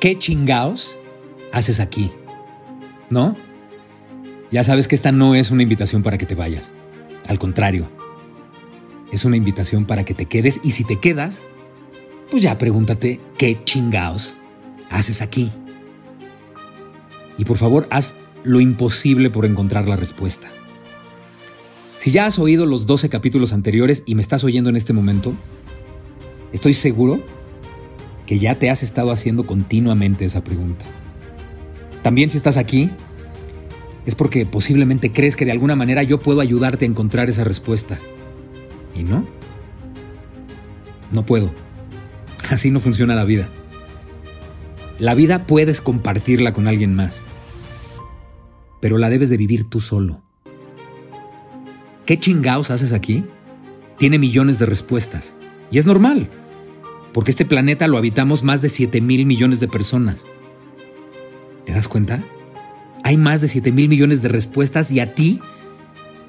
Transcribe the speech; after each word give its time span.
¿Qué 0.00 0.16
chingaos 0.16 0.96
haces 1.52 1.78
aquí? 1.78 2.10
¿No? 3.10 3.36
Ya 4.50 4.64
sabes 4.64 4.88
que 4.88 4.94
esta 4.94 5.12
no 5.12 5.34
es 5.34 5.50
una 5.50 5.62
invitación 5.62 6.02
para 6.02 6.16
que 6.16 6.24
te 6.24 6.34
vayas. 6.34 6.72
Al 7.28 7.38
contrario, 7.38 7.90
es 9.12 9.26
una 9.26 9.36
invitación 9.36 9.84
para 9.84 10.06
que 10.06 10.14
te 10.14 10.24
quedes 10.24 10.58
y 10.64 10.70
si 10.70 10.84
te 10.84 10.96
quedas, 10.96 11.42
pues 12.30 12.42
ya 12.42 12.56
pregúntate 12.56 13.20
qué 13.36 13.62
chingaos 13.62 14.38
haces 14.88 15.20
aquí. 15.20 15.52
Y 17.36 17.44
por 17.44 17.58
favor, 17.58 17.86
haz 17.90 18.16
lo 18.42 18.62
imposible 18.62 19.28
por 19.28 19.44
encontrar 19.44 19.86
la 19.86 19.96
respuesta. 19.96 20.48
Si 21.98 22.10
ya 22.10 22.24
has 22.24 22.38
oído 22.38 22.64
los 22.64 22.86
12 22.86 23.10
capítulos 23.10 23.52
anteriores 23.52 24.02
y 24.06 24.14
me 24.14 24.22
estás 24.22 24.44
oyendo 24.44 24.70
en 24.70 24.76
este 24.76 24.94
momento, 24.94 25.34
estoy 26.52 26.72
seguro 26.72 27.20
que 28.30 28.38
ya 28.38 28.60
te 28.60 28.70
has 28.70 28.84
estado 28.84 29.10
haciendo 29.10 29.44
continuamente 29.44 30.24
esa 30.24 30.44
pregunta. 30.44 30.84
También 32.04 32.30
si 32.30 32.36
estás 32.36 32.56
aquí, 32.56 32.88
es 34.06 34.14
porque 34.14 34.46
posiblemente 34.46 35.10
crees 35.10 35.34
que 35.34 35.44
de 35.44 35.50
alguna 35.50 35.74
manera 35.74 36.04
yo 36.04 36.20
puedo 36.20 36.40
ayudarte 36.40 36.84
a 36.84 36.88
encontrar 36.88 37.28
esa 37.28 37.42
respuesta. 37.42 37.98
¿Y 38.94 39.02
no? 39.02 39.26
No 41.10 41.26
puedo. 41.26 41.52
Así 42.50 42.70
no 42.70 42.78
funciona 42.78 43.16
la 43.16 43.24
vida. 43.24 43.48
La 45.00 45.16
vida 45.16 45.44
puedes 45.48 45.80
compartirla 45.80 46.52
con 46.52 46.68
alguien 46.68 46.94
más, 46.94 47.24
pero 48.80 48.96
la 48.96 49.10
debes 49.10 49.28
de 49.28 49.38
vivir 49.38 49.68
tú 49.68 49.80
solo. 49.80 50.22
¿Qué 52.06 52.16
chingaos 52.20 52.70
haces 52.70 52.92
aquí? 52.92 53.24
Tiene 53.98 54.20
millones 54.20 54.60
de 54.60 54.66
respuestas. 54.66 55.34
Y 55.72 55.78
es 55.78 55.86
normal, 55.86 56.30
porque 57.12 57.30
este 57.30 57.44
planeta 57.44 57.88
lo 57.88 57.98
habitamos 57.98 58.42
más 58.42 58.62
de 58.62 58.68
7 58.68 59.00
mil 59.00 59.26
millones 59.26 59.60
de 59.60 59.68
personas. 59.68 60.24
¿Te 61.64 61.72
das 61.72 61.88
cuenta? 61.88 62.22
Hay 63.04 63.16
más 63.16 63.40
de 63.40 63.48
7 63.48 63.72
mil 63.72 63.88
millones 63.88 64.22
de 64.22 64.28
respuestas 64.28 64.90
y 64.90 65.00
a 65.00 65.14
ti 65.14 65.40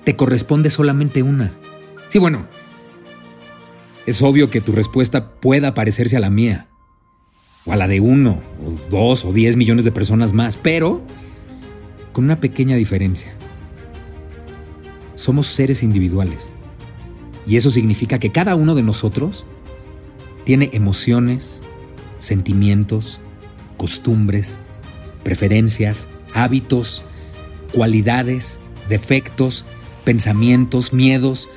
te 0.04 0.16
corresponde 0.16 0.70
solamente 0.70 1.23
una. 1.23 1.54
Sí, 2.10 2.20
bueno, 2.20 2.48
es 4.06 4.22
obvio 4.22 4.50
que 4.50 4.62
tu 4.62 4.72
respuesta 4.72 5.36
pueda 5.36 5.73
parecerse 5.73 6.18
a 6.18 6.20
la 6.20 6.30
mía, 6.30 6.68
o 7.66 7.73
a 7.73 7.76
la 7.76 7.88
de 7.88 8.00
uno, 8.00 8.40
o 8.66 8.72
dos, 8.90 9.23
o 9.26 9.32
diez 9.32 9.56
millones 9.56 9.86
de 9.86 9.92
personas 9.92 10.34
más, 10.34 10.58
pero 10.58 11.06
con 12.12 12.26
una 12.26 12.40
pequeña 12.40 12.76
diferencia. 12.76 13.34
Somos 15.16 15.48
seres 15.48 15.84
individuales, 15.84 16.52
y 17.45 17.58
eso 17.58 17.70
significa 17.70 18.18
que 18.18 18.32
cada 18.32 18.56
uno 18.56 18.73
de 18.73 18.84
nosotros 18.84 19.45
tiene 20.44 20.70
emociones, 20.73 21.61
sentimientos, 22.20 23.20
costumbres, 23.78 24.58
preferencias, 25.23 26.08
hábitos, 26.33 27.03
cualidades, 27.73 28.59
defectos, 28.89 29.66
pensamientos, 30.04 30.93
miedos, 30.93 31.49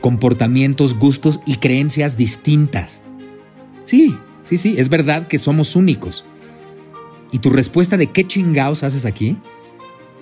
comportamientos, 0.00 0.98
gustos 0.98 1.40
y 1.46 1.56
creencias 1.56 2.16
distintas. 2.16 3.02
Sí, 3.84 4.16
sí, 4.44 4.56
sí, 4.58 4.74
es 4.78 4.88
verdad 4.88 5.28
que 5.28 5.38
somos 5.38 5.76
únicos. 5.76 6.24
Y 7.30 7.38
tu 7.38 7.50
respuesta 7.50 7.96
de 7.96 8.08
qué 8.08 8.26
chingaos 8.26 8.82
haces 8.82 9.06
aquí 9.06 9.38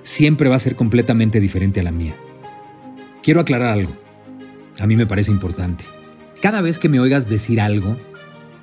siempre 0.03 0.49
va 0.49 0.57
a 0.57 0.61
ser 0.61 0.77
completamente 0.77 1.41
diferente 1.41 1.81
a 1.81 1.83
la 1.83 1.93
mía. 1.93 2.17
Quiero 3.23 3.41
aclarar 3.41 3.73
algo. 3.73 3.93
A 4.79 4.87
mí 4.87 4.97
me 4.97 5.07
parece 5.07 5.31
importante. 5.31 5.85
Cada 6.41 6.63
vez 6.63 6.79
que 6.79 6.89
me 6.89 7.01
oigas 7.01 7.29
decir 7.29 7.61
algo 7.61 7.99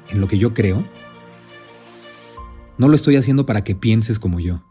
en 0.09 0.21
lo 0.21 0.27
que 0.27 0.37
yo 0.37 0.53
creo, 0.53 0.85
no 2.77 2.87
lo 2.87 2.95
estoy 2.95 3.15
haciendo 3.15 3.45
para 3.45 3.63
que 3.63 3.75
pienses 3.75 4.19
como 4.19 4.39
yo, 4.39 4.61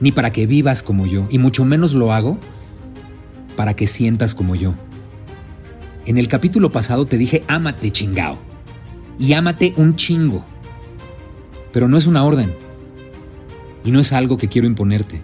ni 0.00 0.12
para 0.12 0.32
que 0.32 0.46
vivas 0.46 0.82
como 0.82 1.06
yo, 1.06 1.26
y 1.30 1.38
mucho 1.38 1.64
menos 1.64 1.94
lo 1.94 2.12
hago 2.12 2.38
para 3.56 3.74
que 3.74 3.86
sientas 3.86 4.34
como 4.34 4.54
yo. 4.54 4.74
En 6.06 6.16
el 6.16 6.28
capítulo 6.28 6.72
pasado 6.72 7.06
te 7.06 7.18
dije 7.18 7.44
ámate 7.46 7.90
chingao. 7.90 8.38
Y 9.18 9.34
ámate 9.34 9.74
un 9.76 9.96
chingo. 9.96 10.46
Pero 11.72 11.88
no 11.88 11.98
es 11.98 12.06
una 12.06 12.24
orden. 12.24 12.54
Y 13.84 13.90
no 13.90 14.00
es 14.00 14.12
algo 14.14 14.38
que 14.38 14.48
quiero 14.48 14.66
imponerte. 14.66 15.20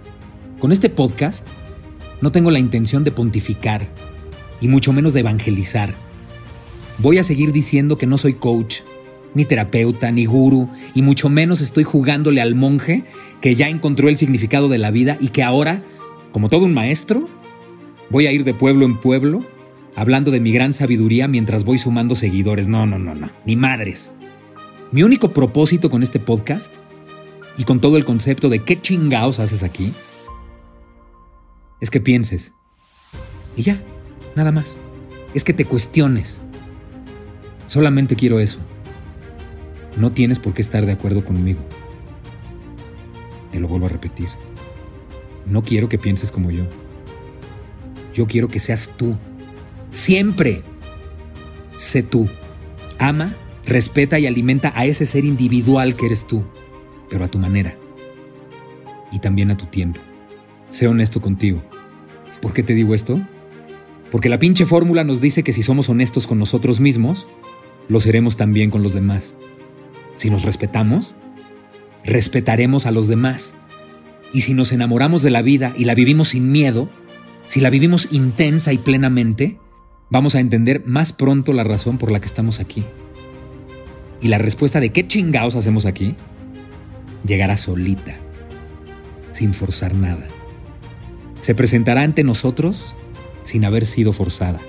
Con 0.58 0.70
este 0.70 0.90
podcast 0.90 1.46
no 2.20 2.30
tengo 2.30 2.50
la 2.50 2.58
intención 2.58 3.04
de 3.04 3.10
pontificar 3.10 3.86
y 4.60 4.68
mucho 4.68 4.92
menos 4.92 5.14
de 5.14 5.20
evangelizar. 5.20 5.94
Voy 6.98 7.18
a 7.18 7.24
seguir 7.24 7.52
diciendo 7.52 7.98
que 7.98 8.06
no 8.06 8.18
soy 8.18 8.34
coach, 8.34 8.80
ni 9.34 9.44
terapeuta, 9.44 10.10
ni 10.10 10.24
guru, 10.24 10.70
y 10.94 11.02
mucho 11.02 11.28
menos 11.28 11.60
estoy 11.60 11.84
jugándole 11.84 12.40
al 12.40 12.54
monje 12.54 13.04
que 13.40 13.54
ya 13.54 13.68
encontró 13.68 14.08
el 14.08 14.16
significado 14.16 14.68
de 14.68 14.78
la 14.78 14.90
vida 14.90 15.18
y 15.20 15.28
que 15.28 15.42
ahora, 15.42 15.82
como 16.32 16.48
todo 16.48 16.64
un 16.64 16.74
maestro, 16.74 17.28
voy 18.10 18.26
a 18.26 18.32
ir 18.32 18.44
de 18.44 18.54
pueblo 18.54 18.86
en 18.86 18.98
pueblo 18.98 19.42
hablando 19.94 20.30
de 20.30 20.40
mi 20.40 20.52
gran 20.52 20.72
sabiduría 20.72 21.26
mientras 21.26 21.64
voy 21.64 21.78
sumando 21.78 22.14
seguidores. 22.14 22.68
No, 22.68 22.86
no, 22.86 22.98
no, 22.98 23.14
no, 23.14 23.30
ni 23.44 23.56
madres. 23.56 24.12
Mi 24.92 25.02
único 25.02 25.32
propósito 25.32 25.90
con 25.90 26.02
este 26.02 26.20
podcast 26.20 26.72
y 27.58 27.64
con 27.64 27.80
todo 27.80 27.96
el 27.96 28.04
concepto 28.04 28.48
de 28.48 28.60
qué 28.60 28.80
chingaos 28.80 29.40
haces 29.40 29.62
aquí 29.62 29.92
es 31.80 31.90
que 31.90 32.00
pienses. 32.00 32.52
Y 33.56 33.62
ya, 33.62 33.80
nada 34.34 34.52
más. 34.52 34.76
Es 35.34 35.44
que 35.44 35.52
te 35.52 35.64
cuestiones. 35.64 36.42
Solamente 37.66 38.16
quiero 38.16 38.38
eso. 38.38 38.58
No 39.96 40.12
tienes 40.12 40.38
por 40.38 40.54
qué 40.54 40.62
estar 40.62 40.84
de 40.86 40.92
acuerdo 40.92 41.24
conmigo. 41.24 41.60
Te 43.50 43.60
lo 43.60 43.68
vuelvo 43.68 43.86
a 43.86 43.90
repetir. 43.90 44.28
No 45.46 45.62
quiero 45.62 45.88
que 45.88 45.98
pienses 45.98 46.30
como 46.30 46.50
yo. 46.50 46.64
Yo 48.14 48.26
quiero 48.26 48.48
que 48.48 48.60
seas 48.60 48.94
tú 48.96 49.16
Siempre. 49.96 50.62
Sé 51.78 52.02
tú. 52.02 52.28
Ama, 52.98 53.34
respeta 53.64 54.18
y 54.18 54.26
alimenta 54.26 54.70
a 54.76 54.84
ese 54.84 55.06
ser 55.06 55.24
individual 55.24 55.96
que 55.96 56.04
eres 56.04 56.26
tú, 56.26 56.46
pero 57.08 57.24
a 57.24 57.28
tu 57.28 57.38
manera. 57.38 57.78
Y 59.10 59.20
también 59.20 59.50
a 59.50 59.56
tu 59.56 59.64
tiempo. 59.64 60.00
Sé 60.68 60.86
honesto 60.86 61.22
contigo. 61.22 61.62
¿Por 62.42 62.52
qué 62.52 62.62
te 62.62 62.74
digo 62.74 62.94
esto? 62.94 63.18
Porque 64.10 64.28
la 64.28 64.38
pinche 64.38 64.66
fórmula 64.66 65.02
nos 65.02 65.22
dice 65.22 65.42
que 65.42 65.54
si 65.54 65.62
somos 65.62 65.88
honestos 65.88 66.26
con 66.26 66.38
nosotros 66.38 66.78
mismos, 66.78 67.26
lo 67.88 67.98
seremos 68.00 68.36
también 68.36 68.70
con 68.70 68.82
los 68.82 68.92
demás. 68.92 69.34
Si 70.16 70.30
nos 70.30 70.42
respetamos, 70.42 71.14
respetaremos 72.04 72.86
a 72.86 72.90
los 72.90 73.06
demás. 73.06 73.54
Y 74.32 74.40
si 74.40 74.54
nos 74.54 74.72
enamoramos 74.72 75.22
de 75.22 75.30
la 75.30 75.42
vida 75.42 75.72
y 75.76 75.84
la 75.84 75.94
vivimos 75.94 76.30
sin 76.30 76.50
miedo, 76.50 76.90
si 77.46 77.60
la 77.60 77.70
vivimos 77.70 78.08
intensa 78.10 78.72
y 78.72 78.78
plenamente, 78.78 79.58
vamos 80.10 80.34
a 80.34 80.40
entender 80.40 80.82
más 80.84 81.12
pronto 81.12 81.52
la 81.52 81.64
razón 81.64 81.98
por 81.98 82.10
la 82.10 82.20
que 82.20 82.26
estamos 82.26 82.58
aquí. 82.58 82.84
Y 84.20 84.28
la 84.28 84.38
respuesta 84.38 84.80
de 84.80 84.90
qué 84.90 85.06
chingados 85.06 85.54
hacemos 85.54 85.86
aquí 85.86 86.16
llegará 87.24 87.56
solita, 87.56 88.16
sin 89.32 89.52
forzar 89.52 89.94
nada. 89.94 90.26
Se 91.40 91.54
presentará 91.54 92.02
ante 92.02 92.24
nosotros 92.24 92.96
sin 93.42 93.64
haber 93.64 93.86
sido 93.86 94.12
forzada. 94.12 94.60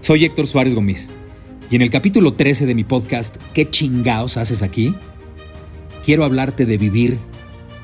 Soy 0.00 0.24
Héctor 0.24 0.46
Suárez 0.46 0.74
Gómez 0.74 1.10
y 1.70 1.76
en 1.76 1.82
el 1.82 1.90
capítulo 1.90 2.34
13 2.34 2.66
de 2.66 2.74
mi 2.74 2.82
podcast 2.82 3.36
¿Qué 3.54 3.70
chingados 3.70 4.36
haces 4.36 4.62
aquí? 4.62 4.94
Quiero 6.04 6.24
hablarte 6.24 6.66
de 6.66 6.76
vivir 6.78 7.18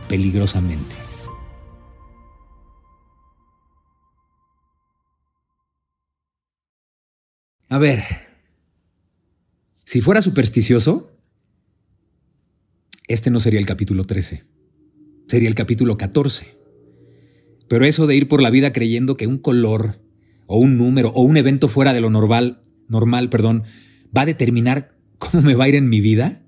peligrosamente. 0.08 0.94
A 7.68 7.78
ver, 7.78 8.02
si 9.84 10.00
fuera 10.00 10.22
supersticioso, 10.22 11.12
este 13.06 13.30
no 13.30 13.38
sería 13.38 13.60
el 13.60 13.66
capítulo 13.66 14.04
13, 14.04 14.44
sería 15.28 15.48
el 15.48 15.54
capítulo 15.54 15.96
14. 15.96 16.56
Pero 17.68 17.84
eso 17.84 18.06
de 18.06 18.16
ir 18.16 18.28
por 18.28 18.42
la 18.42 18.50
vida 18.50 18.72
creyendo 18.72 19.16
que 19.16 19.26
un 19.26 19.38
color 19.38 20.00
o 20.46 20.58
un 20.58 20.76
número 20.76 21.10
o 21.10 21.22
un 21.22 21.36
evento 21.36 21.68
fuera 21.68 21.92
de 21.92 22.00
lo 22.00 22.10
normal, 22.10 22.62
normal, 22.88 23.30
perdón, 23.30 23.64
va 24.16 24.22
a 24.22 24.26
determinar 24.26 24.96
cómo 25.18 25.42
me 25.42 25.54
va 25.54 25.64
a 25.64 25.68
ir 25.68 25.74
en 25.74 25.88
mi 25.88 26.00
vida 26.00 26.42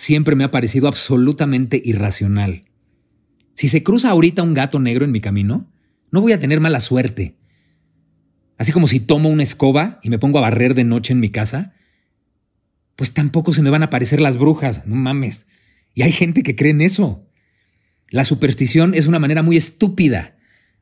siempre 0.00 0.34
me 0.34 0.44
ha 0.44 0.50
parecido 0.50 0.88
absolutamente 0.88 1.80
irracional. 1.84 2.62
Si 3.54 3.68
se 3.68 3.82
cruza 3.82 4.08
ahorita 4.08 4.42
un 4.42 4.54
gato 4.54 4.80
negro 4.80 5.04
en 5.04 5.12
mi 5.12 5.20
camino, 5.20 5.70
no 6.10 6.22
voy 6.22 6.32
a 6.32 6.40
tener 6.40 6.58
mala 6.58 6.80
suerte. 6.80 7.36
Así 8.56 8.72
como 8.72 8.88
si 8.88 9.00
tomo 9.00 9.28
una 9.28 9.42
escoba 9.42 10.00
y 10.02 10.08
me 10.08 10.18
pongo 10.18 10.38
a 10.38 10.42
barrer 10.42 10.74
de 10.74 10.84
noche 10.84 11.12
en 11.12 11.20
mi 11.20 11.28
casa, 11.28 11.74
pues 12.96 13.12
tampoco 13.12 13.52
se 13.52 13.60
me 13.62 13.68
van 13.68 13.82
a 13.82 13.86
aparecer 13.86 14.20
las 14.20 14.38
brujas, 14.38 14.86
no 14.86 14.96
mames. 14.96 15.46
Y 15.94 16.02
hay 16.02 16.12
gente 16.12 16.42
que 16.42 16.56
cree 16.56 16.70
en 16.70 16.80
eso. 16.80 17.20
La 18.08 18.24
superstición 18.24 18.94
es 18.94 19.06
una 19.06 19.18
manera 19.18 19.42
muy 19.42 19.58
estúpida 19.58 20.36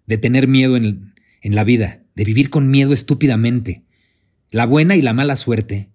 de 0.07 0.17
tener 0.17 0.47
miedo 0.47 0.77
en, 0.77 1.15
en 1.43 1.55
la 1.57 1.65
vida, 1.65 2.05
de 2.15 2.25
vivir 2.25 2.51
con 2.51 2.71
miedo 2.71 2.93
estúpidamente. 2.93 3.85
La 4.51 4.65
buena 4.65 4.97
y 4.97 5.03
la 5.03 5.13
mala 5.13 5.37
suerte 5.37 5.91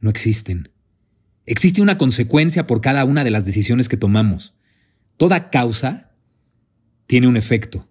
no 0.00 0.10
existen. 0.10 0.70
Existe 1.46 1.80
una 1.80 1.98
consecuencia 1.98 2.66
por 2.66 2.80
cada 2.80 3.04
una 3.04 3.24
de 3.24 3.30
las 3.30 3.44
decisiones 3.44 3.88
que 3.88 3.96
tomamos. 3.96 4.54
Toda 5.16 5.50
causa 5.50 6.14
tiene 7.06 7.28
un 7.28 7.36
efecto. 7.36 7.88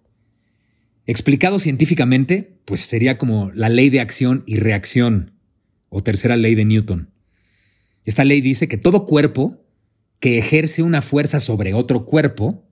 Explicado 1.06 1.58
científicamente, 1.58 2.60
pues 2.64 2.82
sería 2.82 3.18
como 3.18 3.50
la 3.52 3.68
ley 3.68 3.90
de 3.90 4.00
acción 4.00 4.44
y 4.46 4.56
reacción, 4.56 5.32
o 5.88 6.02
tercera 6.02 6.36
ley 6.36 6.54
de 6.54 6.64
Newton. 6.64 7.10
Esta 8.04 8.24
ley 8.24 8.40
dice 8.40 8.68
que 8.68 8.76
todo 8.76 9.06
cuerpo 9.06 9.64
que 10.20 10.38
ejerce 10.38 10.82
una 10.82 11.02
fuerza 11.02 11.40
sobre 11.40 11.74
otro 11.74 12.06
cuerpo 12.06 12.64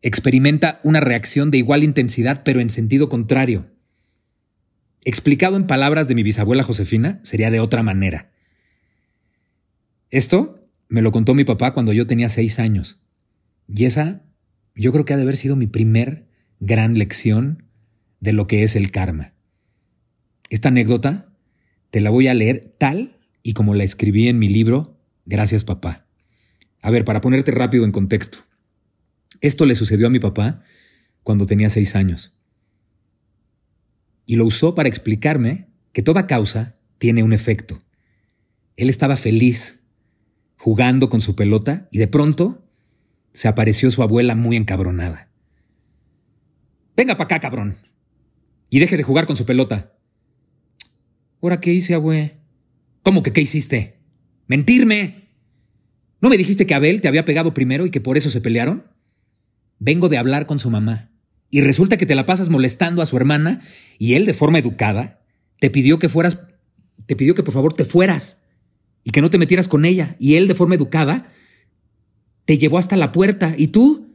experimenta 0.00 0.80
una 0.84 1.00
reacción 1.00 1.50
de 1.50 1.58
igual 1.58 1.82
intensidad 1.82 2.42
pero 2.44 2.60
en 2.60 2.70
sentido 2.70 3.08
contrario. 3.08 3.66
Explicado 5.08 5.56
en 5.56 5.66
palabras 5.66 6.06
de 6.06 6.14
mi 6.14 6.22
bisabuela 6.22 6.62
Josefina, 6.62 7.18
sería 7.22 7.50
de 7.50 7.60
otra 7.60 7.82
manera. 7.82 8.26
Esto 10.10 10.68
me 10.90 11.00
lo 11.00 11.12
contó 11.12 11.32
mi 11.32 11.44
papá 11.44 11.72
cuando 11.72 11.94
yo 11.94 12.06
tenía 12.06 12.28
seis 12.28 12.58
años. 12.58 13.00
Y 13.66 13.86
esa 13.86 14.26
yo 14.74 14.92
creo 14.92 15.06
que 15.06 15.14
ha 15.14 15.16
de 15.16 15.22
haber 15.22 15.38
sido 15.38 15.56
mi 15.56 15.66
primer 15.66 16.28
gran 16.60 16.98
lección 16.98 17.62
de 18.20 18.34
lo 18.34 18.46
que 18.46 18.64
es 18.64 18.76
el 18.76 18.90
karma. 18.90 19.32
Esta 20.50 20.68
anécdota 20.68 21.32
te 21.90 22.02
la 22.02 22.10
voy 22.10 22.28
a 22.28 22.34
leer 22.34 22.74
tal 22.76 23.16
y 23.42 23.54
como 23.54 23.74
la 23.74 23.84
escribí 23.84 24.28
en 24.28 24.38
mi 24.38 24.50
libro 24.50 25.00
Gracias 25.24 25.64
papá. 25.64 26.06
A 26.82 26.90
ver, 26.90 27.06
para 27.06 27.22
ponerte 27.22 27.50
rápido 27.50 27.86
en 27.86 27.92
contexto. 27.92 28.40
Esto 29.40 29.64
le 29.64 29.74
sucedió 29.74 30.08
a 30.08 30.10
mi 30.10 30.18
papá 30.18 30.60
cuando 31.22 31.46
tenía 31.46 31.70
seis 31.70 31.96
años. 31.96 32.37
Y 34.28 34.36
lo 34.36 34.44
usó 34.44 34.74
para 34.74 34.90
explicarme 34.90 35.68
que 35.94 36.02
toda 36.02 36.26
causa 36.26 36.76
tiene 36.98 37.22
un 37.22 37.32
efecto. 37.32 37.78
Él 38.76 38.90
estaba 38.90 39.16
feliz 39.16 39.80
jugando 40.58 41.08
con 41.08 41.22
su 41.22 41.34
pelota 41.34 41.88
y 41.90 41.96
de 41.96 42.08
pronto 42.08 42.68
se 43.32 43.48
apareció 43.48 43.90
su 43.90 44.02
abuela 44.02 44.34
muy 44.34 44.56
encabronada. 44.56 45.30
Venga 46.94 47.16
para 47.16 47.24
acá, 47.24 47.40
cabrón. 47.40 47.78
Y 48.68 48.80
deje 48.80 48.98
de 48.98 49.02
jugar 49.02 49.24
con 49.24 49.36
su 49.38 49.46
pelota. 49.46 49.94
¿Ahora 51.40 51.62
qué 51.62 51.72
hice, 51.72 51.94
abue? 51.94 52.36
¿Cómo 53.02 53.22
que 53.22 53.32
qué 53.32 53.40
hiciste? 53.40 53.98
¡Mentirme! 54.46 55.30
¿No 56.20 56.28
me 56.28 56.36
dijiste 56.36 56.66
que 56.66 56.74
Abel 56.74 57.00
te 57.00 57.08
había 57.08 57.24
pegado 57.24 57.54
primero 57.54 57.86
y 57.86 57.90
que 57.90 58.02
por 58.02 58.18
eso 58.18 58.28
se 58.28 58.42
pelearon? 58.42 58.84
Vengo 59.78 60.10
de 60.10 60.18
hablar 60.18 60.44
con 60.44 60.58
su 60.58 60.68
mamá. 60.68 61.12
Y 61.50 61.62
resulta 61.62 61.96
que 61.96 62.06
te 62.06 62.14
la 62.14 62.26
pasas 62.26 62.48
molestando 62.48 63.02
a 63.02 63.06
su 63.06 63.16
hermana 63.16 63.60
y 63.98 64.14
él, 64.14 64.26
de 64.26 64.34
forma 64.34 64.58
educada, 64.58 65.22
te 65.60 65.70
pidió 65.70 65.98
que 65.98 66.08
fueras. 66.08 66.38
te 67.06 67.16
pidió 67.16 67.34
que 67.34 67.42
por 67.42 67.54
favor 67.54 67.72
te 67.72 67.84
fueras 67.84 68.38
y 69.02 69.10
que 69.10 69.22
no 69.22 69.30
te 69.30 69.38
metieras 69.38 69.68
con 69.68 69.84
ella. 69.84 70.16
Y 70.18 70.34
él, 70.34 70.48
de 70.48 70.54
forma 70.54 70.74
educada, 70.74 71.26
te 72.44 72.58
llevó 72.58 72.78
hasta 72.78 72.96
la 72.96 73.12
puerta. 73.12 73.54
Y 73.56 73.68
tú, 73.68 74.14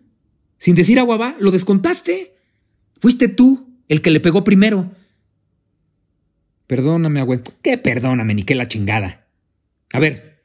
sin 0.57 0.75
decir 0.75 0.99
agua 0.99 1.35
lo 1.39 1.51
descontaste. 1.51 2.35
Fuiste 3.01 3.27
tú 3.27 3.79
el 3.87 4.01
que 4.01 4.11
le 4.11 4.19
pegó 4.19 4.43
primero. 4.43 4.91
Perdóname, 6.67 7.19
agua. 7.19 7.41
¿Qué 7.61 7.77
perdóname, 7.77 8.33
ni 8.33 8.43
qué 8.43 8.55
la 8.55 8.67
chingada? 8.67 9.27
A 9.91 9.99
ver, 9.99 10.43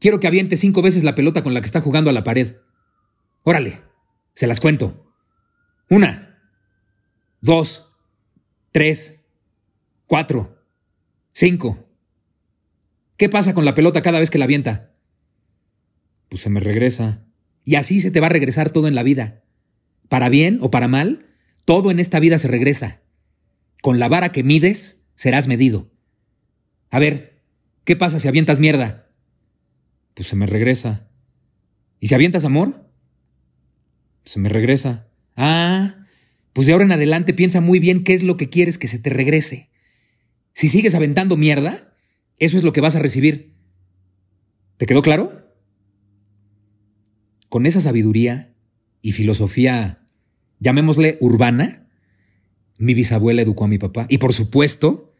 quiero 0.00 0.20
que 0.20 0.26
aviente 0.26 0.56
cinco 0.56 0.82
veces 0.82 1.04
la 1.04 1.14
pelota 1.14 1.42
con 1.42 1.54
la 1.54 1.60
que 1.60 1.66
está 1.66 1.80
jugando 1.80 2.10
a 2.10 2.12
la 2.12 2.24
pared. 2.24 2.56
Órale, 3.42 3.80
se 4.34 4.46
las 4.46 4.60
cuento. 4.60 5.03
Una, 5.88 6.40
dos, 7.40 7.92
tres, 8.72 9.20
cuatro, 10.06 10.58
cinco. 11.32 11.88
¿Qué 13.16 13.28
pasa 13.28 13.54
con 13.54 13.64
la 13.64 13.74
pelota 13.74 14.02
cada 14.02 14.18
vez 14.18 14.30
que 14.30 14.38
la 14.38 14.46
avienta? 14.46 14.92
Pues 16.28 16.42
se 16.42 16.50
me 16.50 16.60
regresa. 16.60 17.24
Y 17.64 17.76
así 17.76 18.00
se 18.00 18.10
te 18.10 18.20
va 18.20 18.26
a 18.26 18.30
regresar 18.30 18.70
todo 18.70 18.88
en 18.88 18.94
la 18.94 19.02
vida. 19.02 19.44
Para 20.08 20.28
bien 20.28 20.58
o 20.62 20.70
para 20.70 20.88
mal, 20.88 21.26
todo 21.64 21.90
en 21.90 22.00
esta 22.00 22.18
vida 22.18 22.38
se 22.38 22.48
regresa. 22.48 23.02
Con 23.82 23.98
la 23.98 24.08
vara 24.08 24.32
que 24.32 24.42
mides, 24.42 25.04
serás 25.14 25.48
medido. 25.48 25.90
A 26.90 26.98
ver, 26.98 27.42
¿qué 27.84 27.96
pasa 27.96 28.18
si 28.18 28.28
avientas 28.28 28.58
mierda? 28.58 29.10
Pues 30.14 30.28
se 30.28 30.36
me 30.36 30.46
regresa. 30.46 31.08
¿Y 32.00 32.08
si 32.08 32.14
avientas 32.14 32.44
amor? 32.44 32.90
Se 34.24 34.38
me 34.38 34.48
regresa. 34.48 35.08
Ah, 35.36 35.96
pues 36.52 36.66
de 36.66 36.72
ahora 36.72 36.84
en 36.84 36.92
adelante 36.92 37.34
piensa 37.34 37.60
muy 37.60 37.78
bien 37.78 38.04
qué 38.04 38.14
es 38.14 38.22
lo 38.22 38.36
que 38.36 38.48
quieres 38.48 38.78
que 38.78 38.88
se 38.88 38.98
te 38.98 39.10
regrese. 39.10 39.70
Si 40.52 40.68
sigues 40.68 40.94
aventando 40.94 41.36
mierda, 41.36 41.94
eso 42.38 42.56
es 42.56 42.62
lo 42.62 42.72
que 42.72 42.80
vas 42.80 42.96
a 42.96 43.00
recibir. 43.00 43.54
¿Te 44.76 44.86
quedó 44.86 45.02
claro? 45.02 45.52
Con 47.48 47.66
esa 47.66 47.80
sabiduría 47.80 48.54
y 49.02 49.12
filosofía, 49.12 50.06
llamémosle 50.60 51.18
urbana, 51.20 51.88
mi 52.78 52.94
bisabuela 52.94 53.42
educó 53.42 53.64
a 53.64 53.68
mi 53.68 53.78
papá. 53.78 54.06
Y 54.08 54.18
por 54.18 54.32
supuesto, 54.32 55.12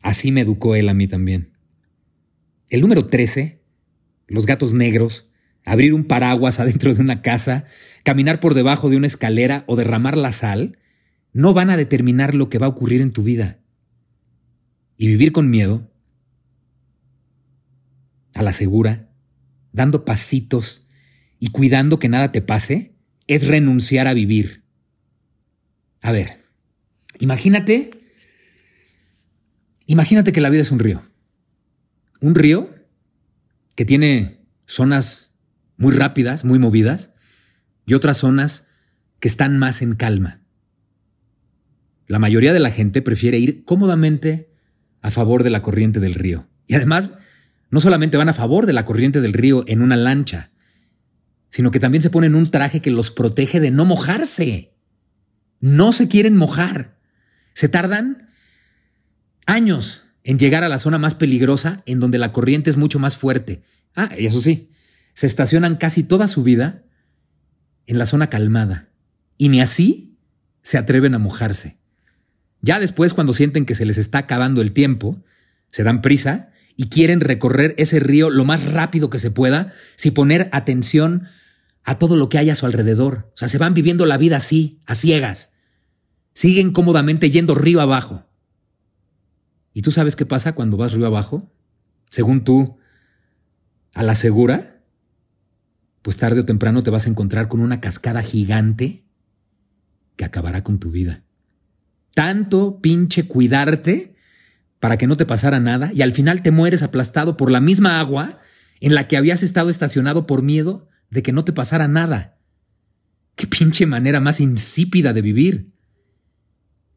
así 0.00 0.30
me 0.30 0.42
educó 0.42 0.74
él 0.74 0.88
a 0.88 0.94
mí 0.94 1.08
también. 1.08 1.56
El 2.68 2.80
número 2.80 3.06
13, 3.06 3.62
los 4.26 4.46
gatos 4.46 4.74
negros, 4.74 5.30
abrir 5.66 5.92
un 5.92 6.04
paraguas 6.04 6.58
adentro 6.60 6.94
de 6.94 7.02
una 7.02 7.20
casa, 7.20 7.66
caminar 8.02 8.40
por 8.40 8.54
debajo 8.54 8.88
de 8.88 8.96
una 8.96 9.06
escalera 9.06 9.64
o 9.66 9.76
derramar 9.76 10.16
la 10.16 10.32
sal, 10.32 10.78
no 11.34 11.52
van 11.52 11.68
a 11.68 11.76
determinar 11.76 12.34
lo 12.34 12.48
que 12.48 12.58
va 12.58 12.64
a 12.64 12.70
ocurrir 12.70 13.02
en 13.02 13.12
tu 13.12 13.22
vida. 13.22 13.58
Y 14.96 15.08
vivir 15.08 15.32
con 15.32 15.50
miedo 15.50 15.90
a 18.34 18.42
la 18.42 18.54
segura, 18.54 19.10
dando 19.72 20.06
pasitos 20.06 20.88
y 21.38 21.48
cuidando 21.48 21.98
que 21.98 22.08
nada 22.08 22.32
te 22.32 22.40
pase, 22.40 22.94
es 23.26 23.46
renunciar 23.46 24.06
a 24.06 24.14
vivir. 24.14 24.62
A 26.00 26.12
ver, 26.12 26.38
imagínate, 27.18 27.90
imagínate 29.86 30.32
que 30.32 30.40
la 30.40 30.48
vida 30.48 30.62
es 30.62 30.70
un 30.70 30.78
río. 30.78 31.02
Un 32.20 32.34
río 32.34 32.74
que 33.74 33.84
tiene 33.84 34.40
zonas 34.66 35.25
muy 35.76 35.92
rápidas, 35.92 36.44
muy 36.44 36.58
movidas, 36.58 37.14
y 37.86 37.94
otras 37.94 38.18
zonas 38.18 38.68
que 39.20 39.28
están 39.28 39.58
más 39.58 39.82
en 39.82 39.94
calma. 39.94 40.40
La 42.06 42.18
mayoría 42.18 42.52
de 42.52 42.60
la 42.60 42.70
gente 42.70 43.02
prefiere 43.02 43.38
ir 43.38 43.64
cómodamente 43.64 44.50
a 45.00 45.10
favor 45.10 45.42
de 45.42 45.50
la 45.50 45.62
corriente 45.62 46.00
del 46.00 46.14
río. 46.14 46.48
Y 46.66 46.74
además 46.74 47.14
no 47.70 47.80
solamente 47.80 48.16
van 48.16 48.28
a 48.28 48.34
favor 48.34 48.66
de 48.66 48.72
la 48.72 48.84
corriente 48.84 49.20
del 49.20 49.32
río 49.32 49.64
en 49.66 49.82
una 49.82 49.96
lancha, 49.96 50.50
sino 51.48 51.70
que 51.70 51.80
también 51.80 52.02
se 52.02 52.10
ponen 52.10 52.34
un 52.34 52.50
traje 52.50 52.80
que 52.80 52.90
los 52.90 53.10
protege 53.10 53.60
de 53.60 53.70
no 53.70 53.84
mojarse. 53.84 54.74
No 55.60 55.92
se 55.92 56.08
quieren 56.08 56.36
mojar. 56.36 56.98
Se 57.54 57.68
tardan 57.68 58.28
años 59.46 60.04
en 60.22 60.38
llegar 60.38 60.64
a 60.64 60.68
la 60.68 60.78
zona 60.78 60.98
más 60.98 61.14
peligrosa 61.14 61.82
en 61.86 62.00
donde 62.00 62.18
la 62.18 62.32
corriente 62.32 62.70
es 62.70 62.76
mucho 62.76 62.98
más 62.98 63.16
fuerte. 63.16 63.62
Ah, 63.94 64.10
y 64.18 64.26
eso 64.26 64.40
sí, 64.40 64.70
se 65.16 65.26
estacionan 65.26 65.76
casi 65.76 66.02
toda 66.02 66.28
su 66.28 66.42
vida 66.42 66.84
en 67.86 67.98
la 67.98 68.04
zona 68.04 68.28
calmada. 68.28 68.90
Y 69.38 69.48
ni 69.48 69.62
así 69.62 70.18
se 70.60 70.76
atreven 70.76 71.14
a 71.14 71.18
mojarse. 71.18 71.78
Ya 72.60 72.78
después, 72.78 73.14
cuando 73.14 73.32
sienten 73.32 73.64
que 73.64 73.74
se 73.74 73.86
les 73.86 73.96
está 73.96 74.18
acabando 74.18 74.60
el 74.60 74.72
tiempo, 74.72 75.24
se 75.70 75.84
dan 75.84 76.02
prisa 76.02 76.50
y 76.76 76.90
quieren 76.90 77.20
recorrer 77.20 77.74
ese 77.78 77.98
río 77.98 78.28
lo 78.28 78.44
más 78.44 78.66
rápido 78.66 79.08
que 79.08 79.18
se 79.18 79.30
pueda, 79.30 79.72
sin 79.96 80.12
poner 80.12 80.50
atención 80.52 81.28
a 81.82 81.98
todo 81.98 82.14
lo 82.16 82.28
que 82.28 82.36
hay 82.36 82.50
a 82.50 82.54
su 82.54 82.66
alrededor. 82.66 83.32
O 83.34 83.38
sea, 83.38 83.48
se 83.48 83.56
van 83.56 83.72
viviendo 83.72 84.04
la 84.04 84.18
vida 84.18 84.36
así, 84.36 84.80
a 84.84 84.94
ciegas. 84.94 85.54
Siguen 86.34 86.72
cómodamente 86.72 87.30
yendo 87.30 87.54
río 87.54 87.80
abajo. 87.80 88.26
¿Y 89.72 89.80
tú 89.80 89.92
sabes 89.92 90.14
qué 90.14 90.26
pasa 90.26 90.54
cuando 90.54 90.76
vas 90.76 90.92
río 90.92 91.06
abajo? 91.06 91.50
Según 92.10 92.44
tú, 92.44 92.76
a 93.94 94.02
la 94.02 94.14
segura, 94.14 94.75
pues 96.06 96.18
tarde 96.18 96.38
o 96.38 96.44
temprano 96.44 96.84
te 96.84 96.90
vas 96.90 97.06
a 97.06 97.10
encontrar 97.10 97.48
con 97.48 97.58
una 97.58 97.80
cascada 97.80 98.22
gigante 98.22 99.02
que 100.14 100.24
acabará 100.24 100.62
con 100.62 100.78
tu 100.78 100.92
vida. 100.92 101.24
Tanto 102.14 102.80
pinche 102.80 103.26
cuidarte 103.26 104.14
para 104.78 104.98
que 104.98 105.08
no 105.08 105.16
te 105.16 105.26
pasara 105.26 105.58
nada 105.58 105.90
y 105.92 106.02
al 106.02 106.12
final 106.12 106.42
te 106.42 106.52
mueres 106.52 106.84
aplastado 106.84 107.36
por 107.36 107.50
la 107.50 107.60
misma 107.60 107.98
agua 107.98 108.38
en 108.78 108.94
la 108.94 109.08
que 109.08 109.16
habías 109.16 109.42
estado 109.42 109.68
estacionado 109.68 110.28
por 110.28 110.42
miedo 110.42 110.88
de 111.10 111.24
que 111.24 111.32
no 111.32 111.44
te 111.44 111.52
pasara 111.52 111.88
nada. 111.88 112.38
Qué 113.34 113.48
pinche 113.48 113.84
manera 113.84 114.20
más 114.20 114.38
insípida 114.38 115.12
de 115.12 115.22
vivir. 115.22 115.72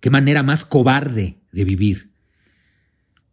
Qué 0.01 0.12
manera 0.12 0.44
más 0.44 0.66
cobarde 0.66 1.39
de 1.51 1.63
vivir. 1.63 2.12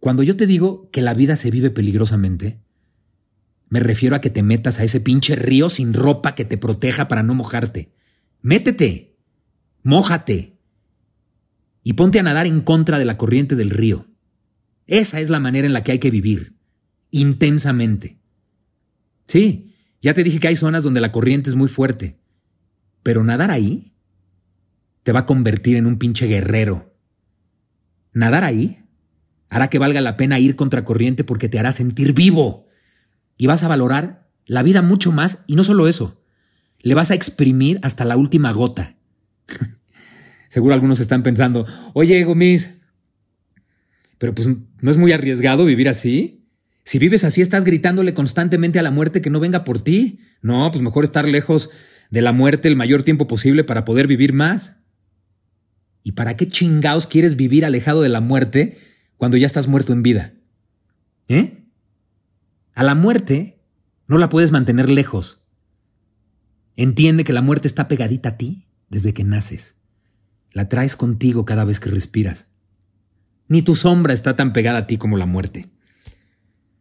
Cuando 0.00 0.23
yo 0.23 0.38
te 0.38 0.47
digo 0.47 0.90
que 0.90 1.02
la 1.02 1.12
vida 1.12 1.37
se 1.37 1.50
vive 1.50 1.68
peligrosamente, 1.68 2.62
me 3.68 3.80
refiero 3.80 4.14
a 4.14 4.20
que 4.20 4.30
te 4.30 4.42
metas 4.42 4.78
a 4.78 4.85
ese 4.85 5.00
pinche 5.00 5.35
río 5.35 5.70
sin 5.70 5.92
ropa 5.92 6.35
que 6.35 6.44
te 6.44 6.58
proteja 6.58 7.08
para 7.08 7.23
no 7.23 7.35
mojarte. 7.35 7.92
Métete, 8.40 9.16
mójate 9.82 10.58
y 11.82 11.94
ponte 11.94 12.20
a 12.20 12.23
nadar 12.23 12.46
en 12.46 12.61
contra 12.61 12.99
de 12.99 13.04
la 13.04 13.16
corriente 13.16 13.56
del 13.56 13.70
río. 13.70 14.06
Esa 14.87 15.20
es 15.20 15.30
la 15.30 15.40
manera 15.40 15.66
en 15.66 15.73
la 15.73 15.82
que 15.82 15.92
hay 15.92 15.99
que 15.99 16.11
vivir, 16.11 16.52
intensamente. 17.11 18.18
Sí, 19.26 19.75
ya 20.00 20.14
te 20.14 20.23
dije 20.23 20.38
que 20.38 20.49
hay 20.49 20.56
zonas 20.56 20.85
donde 20.85 21.00
la 21.00 21.11
corriente 21.11 21.50
es 21.50 21.56
muy 21.56 21.68
fuerte, 21.68 22.20
pero 23.02 23.25
nadar 23.25 23.50
ahí 23.50 23.94
te 25.02 25.12
va 25.12 25.20
a 25.20 25.26
convertir 25.26 25.76
en 25.76 25.87
un 25.87 25.99
pinche 25.99 26.26
guerrero. 26.26 26.94
Nadar 28.12 28.44
ahí 28.44 28.85
hará 29.49 29.68
que 29.68 29.78
valga 29.78 30.00
la 30.00 30.16
pena 30.16 30.38
ir 30.38 30.54
contra 30.54 30.85
corriente 30.85 31.25
porque 31.25 31.49
te 31.49 31.58
hará 31.58 31.73
sentir 31.73 32.12
vivo 32.12 32.65
y 33.38 33.47
vas 33.47 33.62
a 33.62 33.69
valorar 33.69 34.28
la 34.47 34.62
vida 34.62 34.83
mucho 34.83 35.12
más 35.12 35.45
y 35.47 35.57
no 35.57 35.64
solo 35.64 35.88
eso, 35.88 36.23
le 36.81 36.95
vas 36.95 37.11
a 37.11 37.14
exprimir 37.14 37.78
hasta 37.83 38.05
la 38.05 38.16
última 38.16 38.52
gota. 38.52 38.97
Seguro 40.49 40.75
algunos 40.75 41.00
están 41.00 41.23
pensando, 41.23 41.66
oye 41.95 42.23
Gomis, 42.25 42.76
pero 44.19 44.35
pues 44.35 44.49
no 44.49 44.90
es 44.90 44.97
muy 44.97 45.12
arriesgado 45.12 45.64
vivir 45.64 45.88
así. 45.88 46.45
Si 46.85 46.99
vives 46.99 47.25
así, 47.25 47.43
estás 47.43 47.64
gritándole 47.64 48.14
constantemente 48.14 48.78
a 48.78 48.83
la 48.83 48.90
muerte 48.90 49.21
que 49.21 49.31
no 49.31 49.40
venga 49.40 49.64
por 49.64 49.83
ti. 49.83 50.21
No, 50.40 50.71
pues 50.71 50.83
mejor 50.83 51.05
estar 51.05 51.26
lejos 51.26 51.71
de 52.11 52.23
la 52.23 52.33
muerte 52.33 52.69
el 52.69 52.76
mayor 52.76 53.02
tiempo 53.02 53.26
posible 53.26 53.64
para 53.64 53.85
poder 53.85 54.07
vivir 54.07 54.33
más. 54.33 54.76
¿Y 56.02 56.12
para 56.12 56.37
qué 56.37 56.47
chingaos 56.47 57.09
quieres 57.09 57.37
vivir 57.37 57.64
alejado 57.64 58.00
de 58.00 58.09
la 58.09 58.21
muerte 58.21 58.78
cuando 59.16 59.37
ya 59.37 59.47
estás 59.47 59.66
muerto 59.66 59.93
en 59.93 60.05
vida? 60.05 60.35
¿Eh? 61.26 61.65
A 62.76 62.83
la 62.83 62.95
muerte 62.95 63.59
no 64.06 64.18
la 64.18 64.28
puedes 64.28 64.52
mantener 64.52 64.90
lejos. 64.90 65.42
Entiende 66.76 67.25
que 67.25 67.33
la 67.33 67.40
muerte 67.40 67.66
está 67.66 67.88
pegadita 67.88 68.28
a 68.28 68.37
ti 68.37 68.68
desde 68.90 69.14
que 69.14 69.25
naces. 69.25 69.76
La 70.52 70.68
traes 70.68 70.95
contigo 70.95 71.47
cada 71.47 71.64
vez 71.64 71.80
que 71.80 71.88
respiras. 71.88 72.49
Ni 73.49 73.62
tu 73.62 73.76
sombra 73.76 74.12
está 74.12 74.37
tan 74.37 74.52
pegada 74.52 74.80
a 74.80 74.87
ti 74.87 74.99
como 74.99 75.16
la 75.16 75.25
muerte. 75.25 75.71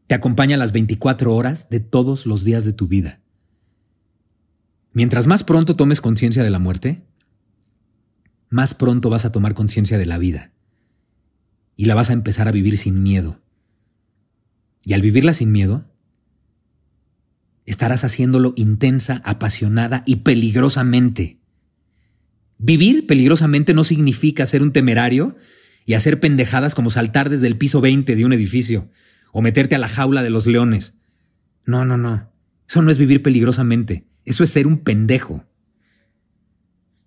Te 0.08 0.16
acompaña 0.16 0.58
las 0.58 0.74
24 0.74 1.34
horas 1.34 1.70
de 1.70 1.80
todos 1.80 2.26
los 2.26 2.44
días 2.44 2.66
de 2.66 2.74
tu 2.74 2.90
vida. 2.90 3.22
Mientras 4.92 5.28
más 5.28 5.46
pronto 5.46 5.78
tomes 5.78 6.02
conciencia 6.02 6.44
de 6.44 6.50
la 6.50 6.60
muerte, 6.60 7.06
más 8.50 8.74
pronto 8.74 9.10
vas 9.10 9.24
a 9.24 9.32
tomar 9.32 9.54
conciencia 9.56 9.98
de 9.98 10.06
la 10.06 10.18
vida. 10.18 10.52
Y 11.78 11.86
la 11.86 11.96
vas 11.96 12.10
a 12.10 12.14
empezar 12.14 12.50
a 12.50 12.52
vivir 12.52 12.78
sin 12.78 13.02
miedo. 13.02 13.45
Y 14.86 14.94
al 14.94 15.02
vivirla 15.02 15.34
sin 15.34 15.52
miedo, 15.52 15.92
estarás 17.66 18.04
haciéndolo 18.04 18.54
intensa, 18.56 19.22
apasionada 19.26 20.04
y 20.06 20.18
peligrosamente. 20.18 21.40
Vivir 22.60 23.08
peligrosamente 23.08 23.74
no 23.74 23.84
significa 23.84 24.46
ser 24.46 24.62
un 24.62 24.72
temerario 24.72 25.36
y 25.86 25.96
hacer 25.96 26.20
pendejadas 26.20 26.76
como 26.76 26.92
saltar 26.92 27.30
desde 27.30 27.48
el 27.48 27.58
piso 27.58 27.82
20 27.82 28.16
de 28.16 28.26
un 28.26 28.32
edificio 28.32 28.90
o 29.32 29.42
meterte 29.42 29.76
a 29.76 29.80
la 29.80 29.90
jaula 29.90 30.24
de 30.24 30.30
los 30.30 30.46
leones. 30.46 30.98
No, 31.66 31.84
no, 31.84 31.98
no. 31.98 32.32
Eso 32.70 32.82
no 32.84 32.92
es 32.92 33.00
vivir 33.00 33.24
peligrosamente. 33.24 34.06
Eso 34.24 34.44
es 34.44 34.52
ser 34.52 34.68
un 34.68 34.78
pendejo. 34.78 35.44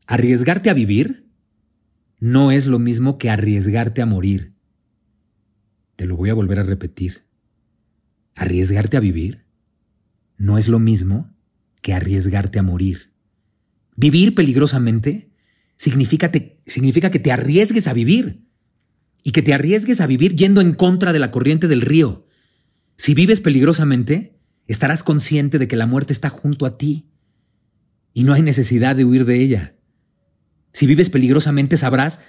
Arriesgarte 0.06 0.68
a 0.68 0.74
vivir 0.74 1.26
no 2.18 2.50
es 2.50 2.66
lo 2.66 2.78
mismo 2.78 3.18
que 3.18 3.30
arriesgarte 3.30 4.02
a 4.02 4.06
morir. 4.06 4.52
Te 5.96 6.06
lo 6.06 6.16
voy 6.16 6.30
a 6.30 6.34
volver 6.34 6.58
a 6.58 6.64
repetir. 6.64 7.27
Arriesgarte 8.38 8.96
a 8.96 9.00
vivir 9.00 9.44
no 10.36 10.58
es 10.58 10.68
lo 10.68 10.78
mismo 10.78 11.34
que 11.82 11.92
arriesgarte 11.92 12.60
a 12.60 12.62
morir. 12.62 13.12
Vivir 13.96 14.36
peligrosamente 14.36 15.32
significa, 15.74 16.30
significa 16.64 17.10
que 17.10 17.18
te 17.18 17.32
arriesgues 17.32 17.88
a 17.88 17.92
vivir 17.94 18.44
y 19.24 19.32
que 19.32 19.42
te 19.42 19.54
arriesgues 19.54 20.00
a 20.00 20.06
vivir 20.06 20.36
yendo 20.36 20.60
en 20.60 20.72
contra 20.72 21.12
de 21.12 21.18
la 21.18 21.32
corriente 21.32 21.66
del 21.66 21.80
río. 21.80 22.28
Si 22.94 23.12
vives 23.12 23.40
peligrosamente, 23.40 24.38
estarás 24.68 25.02
consciente 25.02 25.58
de 25.58 25.66
que 25.66 25.74
la 25.74 25.86
muerte 25.86 26.12
está 26.12 26.30
junto 26.30 26.64
a 26.64 26.78
ti 26.78 27.10
y 28.14 28.22
no 28.22 28.34
hay 28.34 28.42
necesidad 28.42 28.94
de 28.94 29.04
huir 29.04 29.24
de 29.24 29.42
ella. 29.42 29.74
Si 30.72 30.86
vives 30.86 31.10
peligrosamente, 31.10 31.76
sabrás 31.76 32.20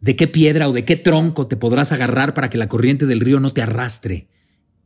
de 0.00 0.16
qué 0.16 0.28
piedra 0.28 0.66
o 0.70 0.72
de 0.72 0.86
qué 0.86 0.96
tronco 0.96 1.46
te 1.46 1.58
podrás 1.58 1.92
agarrar 1.92 2.32
para 2.32 2.48
que 2.48 2.56
la 2.56 2.70
corriente 2.70 3.04
del 3.04 3.20
río 3.20 3.38
no 3.38 3.52
te 3.52 3.60
arrastre. 3.60 4.30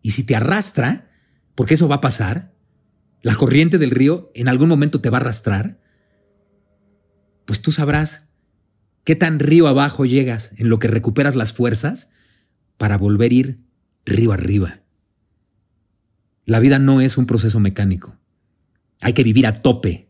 Y 0.03 0.11
si 0.11 0.25
te 0.25 0.37
arrastra, 0.37 1.11
porque 1.55 1.75
eso 1.75 1.89
va 1.89 1.97
a 1.97 2.01
pasar, 2.01 2.53
la 3.23 3.37
corriente 3.37 3.79
del 3.79 3.93
río 3.93 4.31
en 4.35 4.49
algún 4.49 4.69
momento 4.69 5.01
te 5.01 5.09
va 5.09 5.19
a 5.19 5.21
arrastrar, 5.21 5.81
pues 7.45 7.63
tú 7.63 7.73
sabrás 7.73 8.29
¿Qué 9.05 9.17
tan 9.17 9.41
río 9.41 9.67
abajo 9.67 10.05
llegas 10.05 10.53
en 10.59 10.69
lo 10.69 10.79
que 10.79 10.87
recuperas 10.87 11.35
las 11.35 11.53
fuerzas 11.53 12.11
para 12.77 12.97
volver 12.97 13.33
a 13.33 13.35
ir 13.35 13.59
río 14.05 14.33
arriba? 14.33 14.83
La 16.45 16.61
vida 16.61 16.79
no 16.79 17.01
es 17.01 17.19
un 17.19 17.27
proceso 17.27 17.59
mecánico. 17.59 18.17
Hay 19.01 19.13
que 19.13 19.25
vivir 19.25 19.47
a 19.47 19.55
tope. 19.55 20.09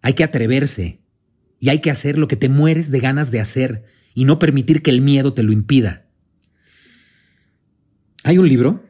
Hay 0.00 0.14
que 0.14 0.24
atreverse 0.24 1.02
y 1.60 1.68
hay 1.68 1.80
que 1.80 1.90
hacer 1.90 2.16
lo 2.16 2.28
que 2.28 2.36
te 2.36 2.48
mueres 2.48 2.90
de 2.90 3.00
ganas 3.00 3.30
de 3.30 3.40
hacer 3.40 3.84
y 4.14 4.24
no 4.24 4.38
permitir 4.38 4.82
que 4.82 4.90
el 4.90 5.02
miedo 5.02 5.34
te 5.34 5.42
lo 5.42 5.52
impida. 5.52 6.07
Hay 8.24 8.38
un 8.38 8.48
libro 8.48 8.84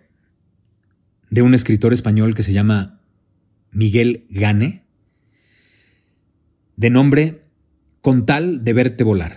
de 1.31 1.43
un 1.43 1.55
escritor 1.55 1.93
español 1.93 2.35
que 2.35 2.43
se 2.43 2.53
llama 2.53 3.03
Miguel 3.71 4.27
Gane, 4.31 4.85
de 6.77 6.91
nombre 6.91 7.45
con 8.01 8.25
tal 8.25 8.65
de 8.65 8.73
verte 8.73 9.05
volar. 9.05 9.37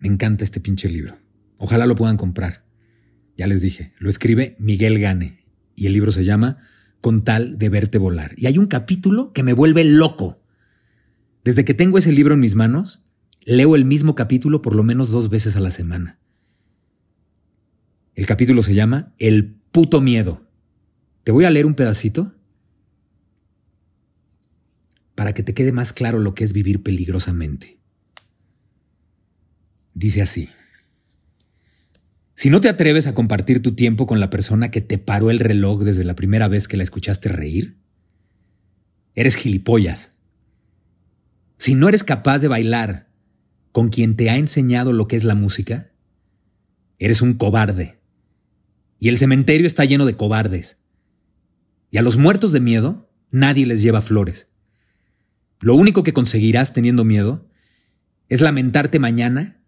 Me 0.00 0.08
encanta 0.08 0.42
este 0.42 0.60
pinche 0.60 0.88
libro. 0.88 1.18
Ojalá 1.58 1.86
lo 1.86 1.94
puedan 1.94 2.16
comprar. 2.16 2.64
Ya 3.36 3.46
les 3.46 3.60
dije, 3.60 3.92
lo 3.98 4.10
escribe 4.10 4.56
Miguel 4.58 4.98
Gane 4.98 5.44
y 5.76 5.86
el 5.86 5.92
libro 5.92 6.10
se 6.10 6.24
llama 6.24 6.58
Con 7.00 7.22
tal 7.22 7.58
de 7.58 7.68
verte 7.68 7.98
volar. 7.98 8.32
Y 8.36 8.46
hay 8.46 8.58
un 8.58 8.66
capítulo 8.66 9.32
que 9.32 9.44
me 9.44 9.52
vuelve 9.52 9.84
loco. 9.84 10.42
Desde 11.44 11.64
que 11.64 11.74
tengo 11.74 11.98
ese 11.98 12.10
libro 12.10 12.34
en 12.34 12.40
mis 12.40 12.56
manos, 12.56 13.06
leo 13.44 13.76
el 13.76 13.84
mismo 13.84 14.16
capítulo 14.16 14.62
por 14.62 14.74
lo 14.74 14.82
menos 14.82 15.10
dos 15.10 15.30
veces 15.30 15.54
a 15.54 15.60
la 15.60 15.70
semana. 15.70 16.18
El 18.14 18.26
capítulo 18.26 18.62
se 18.62 18.74
llama 18.74 19.14
El 19.18 19.54
puto 19.70 20.00
miedo. 20.00 20.46
Te 21.24 21.32
voy 21.32 21.44
a 21.44 21.50
leer 21.50 21.66
un 21.66 21.74
pedacito 21.74 22.34
para 25.14 25.32
que 25.32 25.42
te 25.42 25.54
quede 25.54 25.72
más 25.72 25.92
claro 25.92 26.18
lo 26.18 26.34
que 26.34 26.44
es 26.44 26.52
vivir 26.52 26.82
peligrosamente. 26.82 27.78
Dice 29.94 30.22
así, 30.22 30.48
si 32.34 32.50
no 32.50 32.60
te 32.60 32.68
atreves 32.68 33.06
a 33.06 33.14
compartir 33.14 33.62
tu 33.62 33.74
tiempo 33.74 34.06
con 34.06 34.18
la 34.18 34.30
persona 34.30 34.70
que 34.70 34.80
te 34.80 34.98
paró 34.98 35.30
el 35.30 35.38
reloj 35.38 35.82
desde 35.82 36.04
la 36.04 36.16
primera 36.16 36.48
vez 36.48 36.66
que 36.66 36.76
la 36.76 36.82
escuchaste 36.82 37.28
reír, 37.28 37.76
eres 39.14 39.36
gilipollas. 39.36 40.16
Si 41.56 41.74
no 41.74 41.88
eres 41.88 42.02
capaz 42.02 42.40
de 42.40 42.48
bailar 42.48 43.08
con 43.70 43.90
quien 43.90 44.16
te 44.16 44.28
ha 44.28 44.36
enseñado 44.36 44.92
lo 44.92 45.06
que 45.08 45.16
es 45.16 45.24
la 45.24 45.34
música, 45.34 45.92
eres 46.98 47.22
un 47.22 47.34
cobarde. 47.34 48.01
Y 49.02 49.08
el 49.08 49.18
cementerio 49.18 49.66
está 49.66 49.84
lleno 49.84 50.06
de 50.06 50.16
cobardes. 50.16 50.80
Y 51.90 51.98
a 51.98 52.02
los 52.02 52.18
muertos 52.18 52.52
de 52.52 52.60
miedo 52.60 53.10
nadie 53.32 53.66
les 53.66 53.82
lleva 53.82 54.00
flores. 54.00 54.46
Lo 55.58 55.74
único 55.74 56.04
que 56.04 56.12
conseguirás 56.12 56.72
teniendo 56.72 57.02
miedo 57.02 57.50
es 58.28 58.40
lamentarte 58.40 59.00
mañana 59.00 59.60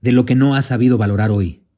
de 0.00 0.10
lo 0.10 0.26
que 0.26 0.34
no 0.34 0.56
has 0.56 0.66
sabido 0.66 0.98
valorar 0.98 1.30
hoy. 1.30 1.68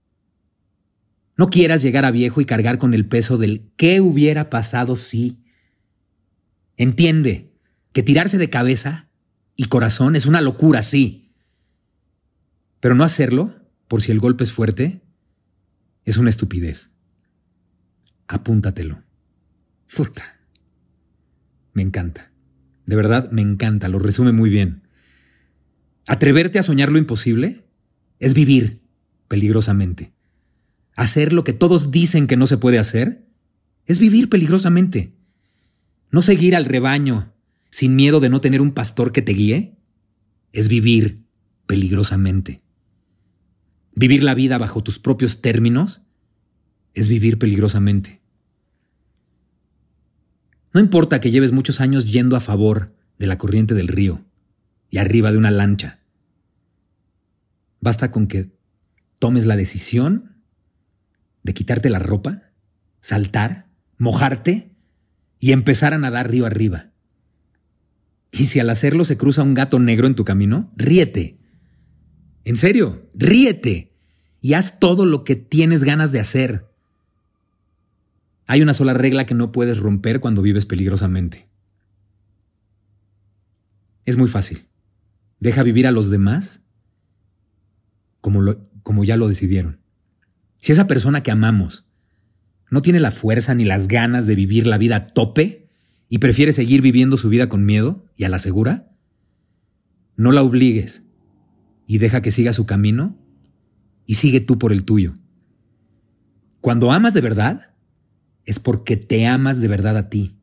No 1.36 1.50
quieras 1.50 1.82
llegar 1.82 2.06
a 2.06 2.10
viejo 2.10 2.40
y 2.40 2.46
cargar 2.46 2.78
con 2.78 2.94
el 2.94 3.04
peso 3.04 3.36
del 3.36 3.70
qué 3.76 4.00
hubiera 4.00 4.48
pasado 4.48 4.96
si. 4.96 5.44
Entiende 6.78 7.52
que 7.92 8.02
tirarse 8.02 8.38
de 8.38 8.48
cabeza 8.48 9.10
y 9.54 9.66
corazón 9.66 10.16
es 10.16 10.24
una 10.24 10.40
locura, 10.40 10.80
sí. 10.80 11.34
Pero 12.80 12.94
no 12.94 13.04
hacerlo, 13.04 13.54
por 13.86 14.00
si 14.00 14.12
el 14.12 14.18
golpe 14.18 14.44
es 14.44 14.52
fuerte, 14.52 15.03
es 16.04 16.16
una 16.16 16.30
estupidez. 16.30 16.90
Apúntatelo. 18.28 19.02
Puta. 19.94 20.40
Me 21.72 21.82
encanta. 21.82 22.32
De 22.86 22.96
verdad, 22.96 23.30
me 23.30 23.42
encanta, 23.42 23.88
lo 23.88 23.98
resume 23.98 24.32
muy 24.32 24.50
bien. 24.50 24.82
Atreverte 26.06 26.58
a 26.58 26.62
soñar 26.62 26.90
lo 26.90 26.98
imposible 26.98 27.64
es 28.18 28.34
vivir, 28.34 28.82
peligrosamente. 29.28 30.12
Hacer 30.96 31.32
lo 31.32 31.44
que 31.44 31.52
todos 31.52 31.90
dicen 31.90 32.26
que 32.26 32.36
no 32.36 32.46
se 32.46 32.58
puede 32.58 32.78
hacer 32.78 33.26
es 33.86 33.98
vivir 33.98 34.28
peligrosamente. 34.28 35.14
No 36.10 36.22
seguir 36.22 36.54
al 36.54 36.66
rebaño 36.66 37.34
sin 37.70 37.96
miedo 37.96 38.20
de 38.20 38.28
no 38.28 38.40
tener 38.40 38.60
un 38.60 38.72
pastor 38.72 39.10
que 39.12 39.22
te 39.22 39.32
guíe 39.32 39.76
es 40.52 40.68
vivir 40.68 41.24
peligrosamente. 41.66 42.60
Vivir 43.94 44.22
la 44.22 44.34
vida 44.34 44.58
bajo 44.58 44.82
tus 44.82 44.98
propios 44.98 45.40
términos 45.40 46.02
es 46.94 47.08
vivir 47.08 47.38
peligrosamente. 47.38 48.20
No 50.72 50.80
importa 50.80 51.20
que 51.20 51.30
lleves 51.30 51.52
muchos 51.52 51.80
años 51.80 52.10
yendo 52.10 52.36
a 52.36 52.40
favor 52.40 52.94
de 53.18 53.26
la 53.28 53.38
corriente 53.38 53.74
del 53.74 53.88
río 53.88 54.24
y 54.90 54.98
arriba 54.98 55.30
de 55.30 55.38
una 55.38 55.52
lancha. 55.52 56.00
Basta 57.80 58.10
con 58.10 58.26
que 58.26 58.50
tomes 59.18 59.46
la 59.46 59.56
decisión 59.56 60.42
de 61.44 61.54
quitarte 61.54 61.90
la 61.90 62.00
ropa, 62.00 62.50
saltar, 63.00 63.68
mojarte 63.98 64.72
y 65.38 65.52
empezar 65.52 65.94
a 65.94 65.98
nadar 65.98 66.30
río 66.30 66.46
arriba. 66.46 66.90
Y 68.32 68.46
si 68.46 68.58
al 68.58 68.70
hacerlo 68.70 69.04
se 69.04 69.16
cruza 69.16 69.44
un 69.44 69.54
gato 69.54 69.78
negro 69.78 70.08
en 70.08 70.16
tu 70.16 70.24
camino, 70.24 70.72
ríete. 70.76 71.38
En 72.44 72.56
serio, 72.56 73.08
ríete 73.14 73.90
y 74.40 74.52
haz 74.52 74.78
todo 74.78 75.06
lo 75.06 75.24
que 75.24 75.36
tienes 75.36 75.84
ganas 75.84 76.12
de 76.12 76.20
hacer. 76.20 76.66
Hay 78.46 78.60
una 78.60 78.74
sola 78.74 78.92
regla 78.92 79.24
que 79.24 79.34
no 79.34 79.52
puedes 79.52 79.78
romper 79.78 80.20
cuando 80.20 80.42
vives 80.42 80.66
peligrosamente. 80.66 81.48
Es 84.04 84.18
muy 84.18 84.28
fácil. 84.28 84.66
Deja 85.40 85.62
vivir 85.62 85.86
a 85.86 85.90
los 85.90 86.10
demás 86.10 86.60
como, 88.20 88.42
como 88.82 89.04
ya 89.04 89.16
lo 89.16 89.28
decidieron. 89.28 89.80
Si 90.58 90.72
esa 90.72 90.86
persona 90.86 91.22
que 91.22 91.30
amamos 91.30 91.86
no 92.70 92.82
tiene 92.82 93.00
la 93.00 93.10
fuerza 93.10 93.54
ni 93.54 93.64
las 93.64 93.88
ganas 93.88 94.26
de 94.26 94.34
vivir 94.34 94.66
la 94.66 94.78
vida 94.78 94.96
a 94.96 95.06
tope 95.06 95.68
y 96.10 96.18
prefiere 96.18 96.52
seguir 96.52 96.82
viviendo 96.82 97.16
su 97.16 97.30
vida 97.30 97.48
con 97.48 97.64
miedo 97.64 98.04
y 98.16 98.24
a 98.24 98.28
la 98.28 98.38
segura, 98.38 98.90
no 100.16 100.32
la 100.32 100.42
obligues 100.42 101.03
y 101.86 101.98
deja 101.98 102.22
que 102.22 102.32
siga 102.32 102.52
su 102.52 102.66
camino 102.66 103.16
y 104.06 104.14
sigue 104.14 104.40
tú 104.40 104.58
por 104.58 104.72
el 104.72 104.84
tuyo. 104.84 105.14
Cuando 106.60 106.92
amas 106.92 107.14
de 107.14 107.20
verdad, 107.20 107.74
es 108.44 108.58
porque 108.58 108.96
te 108.96 109.26
amas 109.26 109.60
de 109.60 109.68
verdad 109.68 109.96
a 109.96 110.08
ti. 110.08 110.38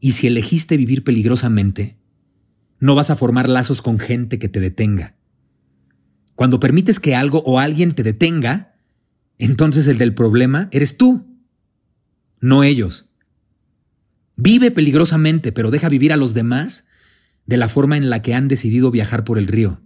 Y 0.00 0.12
si 0.12 0.26
elegiste 0.26 0.76
vivir 0.76 1.04
peligrosamente, 1.04 1.98
no 2.78 2.94
vas 2.94 3.10
a 3.10 3.16
formar 3.16 3.48
lazos 3.48 3.82
con 3.82 3.98
gente 3.98 4.38
que 4.38 4.48
te 4.48 4.60
detenga. 4.60 5.16
Cuando 6.34 6.60
permites 6.60 7.00
que 7.00 7.16
algo 7.16 7.42
o 7.44 7.58
alguien 7.58 7.92
te 7.92 8.02
detenga, 8.02 8.76
entonces 9.38 9.86
el 9.88 9.98
del 9.98 10.14
problema 10.14 10.68
eres 10.70 10.96
tú, 10.96 11.26
no 12.40 12.62
ellos. 12.62 13.08
Vive 14.36 14.70
peligrosamente, 14.70 15.50
pero 15.50 15.72
deja 15.72 15.88
vivir 15.88 16.12
a 16.12 16.16
los 16.16 16.34
demás 16.34 16.86
de 17.46 17.56
la 17.56 17.68
forma 17.68 17.96
en 17.96 18.08
la 18.08 18.22
que 18.22 18.34
han 18.34 18.46
decidido 18.46 18.90
viajar 18.90 19.24
por 19.24 19.38
el 19.38 19.48
río. 19.48 19.82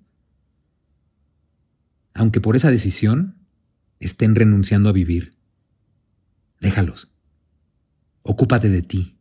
Aunque 2.14 2.40
por 2.40 2.56
esa 2.56 2.70
decisión 2.70 3.36
estén 4.00 4.34
renunciando 4.34 4.88
a 4.88 4.92
vivir. 4.92 5.36
Déjalos. 6.60 7.10
Ocúpate 8.22 8.68
de 8.68 8.82
ti, 8.82 9.18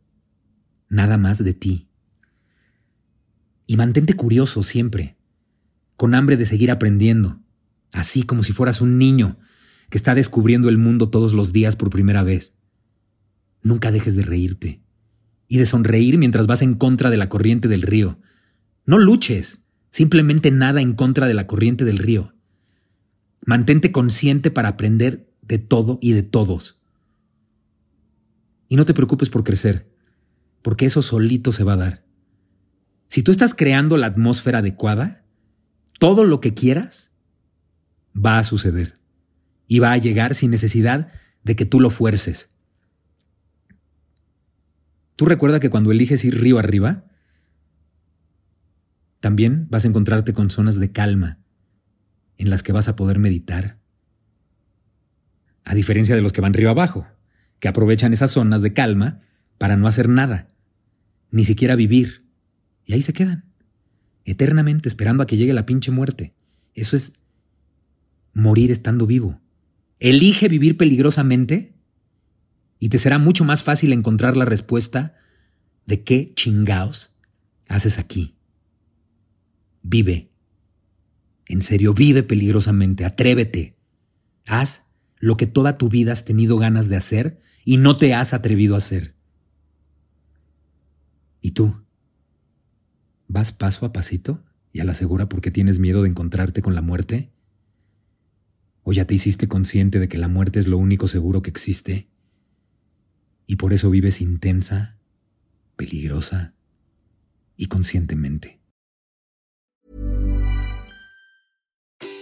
nada 0.88 1.18
más 1.18 1.42
de 1.42 1.54
ti. 1.54 1.88
Y 3.66 3.76
mantente 3.76 4.14
curioso 4.14 4.62
siempre, 4.62 5.16
con 5.96 6.14
hambre 6.14 6.36
de 6.36 6.46
seguir 6.46 6.70
aprendiendo, 6.70 7.40
así 7.92 8.22
como 8.22 8.44
si 8.44 8.52
fueras 8.52 8.80
un 8.80 8.98
niño 8.98 9.38
que 9.88 9.98
está 9.98 10.14
descubriendo 10.14 10.68
el 10.68 10.78
mundo 10.78 11.10
todos 11.10 11.32
los 11.32 11.52
días 11.52 11.76
por 11.76 11.90
primera 11.90 12.22
vez. 12.22 12.56
Nunca 13.62 13.90
dejes 13.90 14.16
de 14.16 14.22
reírte 14.22 14.82
y 15.48 15.58
de 15.58 15.66
sonreír 15.66 16.18
mientras 16.18 16.46
vas 16.46 16.62
en 16.62 16.74
contra 16.74 17.10
de 17.10 17.16
la 17.16 17.28
corriente 17.28 17.68
del 17.68 17.82
río. 17.82 18.18
No 18.86 18.98
luches, 18.98 19.66
simplemente 19.90 20.50
nada 20.50 20.80
en 20.80 20.94
contra 20.94 21.28
de 21.28 21.34
la 21.34 21.46
corriente 21.46 21.84
del 21.84 21.98
río. 21.98 22.34
Mantente 23.44 23.90
consciente 23.90 24.50
para 24.50 24.68
aprender 24.68 25.28
de 25.42 25.58
todo 25.58 25.98
y 26.00 26.12
de 26.12 26.22
todos. 26.22 26.80
Y 28.68 28.76
no 28.76 28.86
te 28.86 28.94
preocupes 28.94 29.28
por 29.28 29.44
crecer, 29.44 29.92
porque 30.62 30.86
eso 30.86 31.02
solito 31.02 31.52
se 31.52 31.64
va 31.64 31.74
a 31.74 31.76
dar. 31.76 32.04
Si 33.08 33.22
tú 33.22 33.30
estás 33.30 33.54
creando 33.54 33.96
la 33.96 34.06
atmósfera 34.06 34.60
adecuada, 34.60 35.24
todo 35.98 36.24
lo 36.24 36.40
que 36.40 36.54
quieras 36.54 37.10
va 38.16 38.38
a 38.38 38.44
suceder 38.44 38.98
y 39.66 39.80
va 39.80 39.92
a 39.92 39.98
llegar 39.98 40.34
sin 40.34 40.50
necesidad 40.50 41.08
de 41.42 41.56
que 41.56 41.66
tú 41.66 41.80
lo 41.80 41.90
fuerces. 41.90 42.48
Tú 45.16 45.26
recuerda 45.26 45.60
que 45.60 45.70
cuando 45.70 45.92
eliges 45.92 46.24
ir 46.24 46.40
río 46.40 46.58
arriba, 46.58 47.04
también 49.20 49.66
vas 49.70 49.84
a 49.84 49.88
encontrarte 49.88 50.32
con 50.32 50.50
zonas 50.50 50.80
de 50.80 50.92
calma 50.92 51.41
en 52.42 52.50
las 52.50 52.64
que 52.64 52.72
vas 52.72 52.88
a 52.88 52.96
poder 52.96 53.20
meditar. 53.20 53.78
A 55.64 55.76
diferencia 55.76 56.16
de 56.16 56.22
los 56.22 56.32
que 56.32 56.40
van 56.40 56.54
río 56.54 56.70
abajo, 56.70 57.06
que 57.60 57.68
aprovechan 57.68 58.12
esas 58.12 58.32
zonas 58.32 58.62
de 58.62 58.72
calma 58.72 59.20
para 59.58 59.76
no 59.76 59.86
hacer 59.86 60.08
nada, 60.08 60.48
ni 61.30 61.44
siquiera 61.44 61.76
vivir. 61.76 62.26
Y 62.84 62.94
ahí 62.94 63.02
se 63.02 63.12
quedan, 63.12 63.44
eternamente 64.24 64.88
esperando 64.88 65.22
a 65.22 65.26
que 65.28 65.36
llegue 65.36 65.52
la 65.52 65.66
pinche 65.66 65.92
muerte. 65.92 66.34
Eso 66.74 66.96
es 66.96 67.12
morir 68.32 68.72
estando 68.72 69.06
vivo. 69.06 69.40
Elige 70.00 70.48
vivir 70.48 70.76
peligrosamente 70.76 71.76
y 72.80 72.88
te 72.88 72.98
será 72.98 73.18
mucho 73.18 73.44
más 73.44 73.62
fácil 73.62 73.92
encontrar 73.92 74.36
la 74.36 74.46
respuesta 74.46 75.14
de 75.86 76.02
qué 76.02 76.32
chingaos 76.34 77.14
haces 77.68 78.00
aquí. 78.00 78.34
Vive. 79.84 80.31
En 81.46 81.62
serio, 81.62 81.94
vive 81.94 82.22
peligrosamente, 82.22 83.04
atrévete. 83.04 83.76
Haz 84.46 84.90
lo 85.18 85.36
que 85.36 85.46
toda 85.46 85.78
tu 85.78 85.88
vida 85.88 86.12
has 86.12 86.24
tenido 86.24 86.58
ganas 86.58 86.88
de 86.88 86.96
hacer 86.96 87.40
y 87.64 87.76
no 87.76 87.96
te 87.96 88.14
has 88.14 88.34
atrevido 88.34 88.74
a 88.74 88.78
hacer. 88.78 89.14
¿Y 91.40 91.52
tú? 91.52 91.84
¿Vas 93.28 93.52
paso 93.52 93.86
a 93.86 93.92
pasito 93.92 94.44
y 94.72 94.80
a 94.80 94.84
la 94.84 94.94
segura 94.94 95.28
porque 95.28 95.50
tienes 95.50 95.78
miedo 95.78 96.02
de 96.02 96.08
encontrarte 96.08 96.62
con 96.62 96.74
la 96.74 96.82
muerte? 96.82 97.32
¿O 98.82 98.92
ya 98.92 99.06
te 99.06 99.14
hiciste 99.14 99.48
consciente 99.48 99.98
de 99.98 100.08
que 100.08 100.18
la 100.18 100.28
muerte 100.28 100.58
es 100.58 100.66
lo 100.66 100.78
único 100.78 101.08
seguro 101.08 101.42
que 101.42 101.50
existe? 101.50 102.08
Y 103.46 103.56
por 103.56 103.72
eso 103.72 103.90
vives 103.90 104.20
intensa, 104.20 104.98
peligrosa 105.76 106.54
y 107.56 107.66
conscientemente. 107.66 108.61